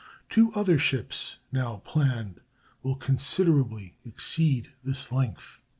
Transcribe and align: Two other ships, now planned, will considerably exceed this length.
Two 0.31 0.51
other 0.53 0.79
ships, 0.79 1.37
now 1.51 1.77
planned, 1.85 2.41
will 2.81 2.95
considerably 2.95 3.97
exceed 4.03 4.71
this 4.83 5.11
length. 5.11 5.61